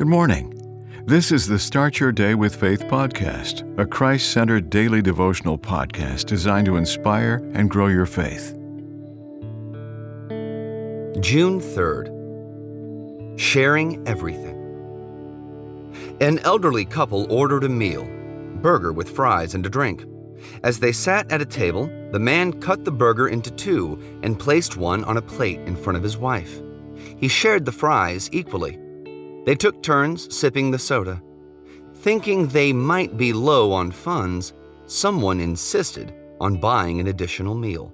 [0.00, 1.04] Good morning.
[1.04, 6.24] This is the Start Your Day with Faith podcast, a Christ centered daily devotional podcast
[6.24, 8.54] designed to inspire and grow your faith.
[11.20, 12.08] June 3rd.
[13.38, 14.56] Sharing Everything.
[16.22, 18.08] An elderly couple ordered a meal
[18.62, 20.06] burger with fries and a drink.
[20.62, 24.78] As they sat at a table, the man cut the burger into two and placed
[24.78, 26.62] one on a plate in front of his wife.
[27.18, 28.78] He shared the fries equally.
[29.44, 31.22] They took turns sipping the soda.
[31.96, 34.54] Thinking they might be low on funds,
[34.86, 37.92] someone insisted on buying an additional meal.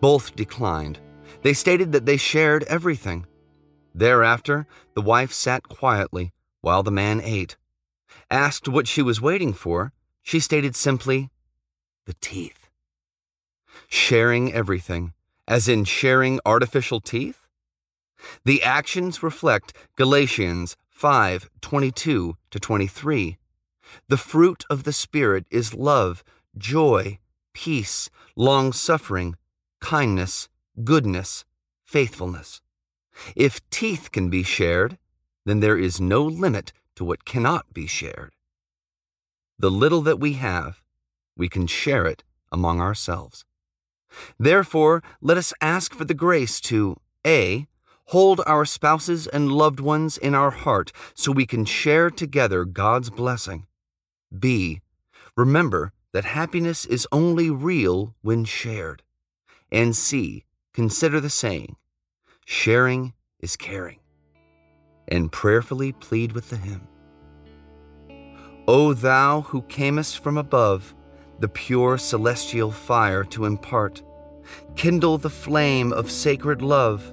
[0.00, 0.98] Both declined.
[1.42, 3.26] They stated that they shared everything.
[3.94, 7.56] Thereafter, the wife sat quietly while the man ate.
[8.30, 9.92] Asked what she was waiting for,
[10.22, 11.30] she stated simply,
[12.06, 12.68] the teeth.
[13.88, 15.12] Sharing everything,
[15.48, 17.46] as in sharing artificial teeth?
[18.44, 23.38] The actions reflect Galatians 5 22 to 23.
[24.08, 26.22] The fruit of the Spirit is love,
[26.56, 27.18] joy,
[27.52, 29.36] peace, long suffering,
[29.80, 30.48] kindness,
[30.84, 31.44] goodness,
[31.84, 32.60] faithfulness.
[33.34, 34.98] If teeth can be shared,
[35.44, 38.32] then there is no limit to what cannot be shared.
[39.58, 40.82] The little that we have,
[41.36, 43.44] we can share it among ourselves.
[44.38, 47.66] Therefore, let us ask for the grace to A.
[48.06, 53.10] Hold our spouses and loved ones in our heart so we can share together God's
[53.10, 53.66] blessing.
[54.36, 54.80] B.
[55.36, 59.02] Remember that happiness is only real when shared.
[59.70, 60.44] And C.
[60.74, 61.76] Consider the saying
[62.44, 64.00] sharing is caring.
[65.06, 66.86] And prayerfully plead with the hymn
[68.66, 70.94] O thou who camest from above,
[71.38, 74.02] the pure celestial fire to impart,
[74.76, 77.12] kindle the flame of sacred love